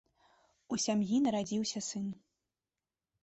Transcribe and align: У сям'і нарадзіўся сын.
У 0.75 0.77
сям'і 0.83 1.19
нарадзіўся 1.27 1.79
сын. 1.89 2.07